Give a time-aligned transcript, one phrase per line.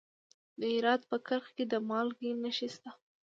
[0.59, 2.91] د هرات په کرخ کې د مالګې نښې شته.